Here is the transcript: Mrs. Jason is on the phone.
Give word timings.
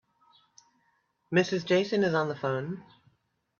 Mrs. 1.31 1.63
Jason 1.63 2.03
is 2.03 2.15
on 2.15 2.27
the 2.27 2.35
phone. 2.35 2.83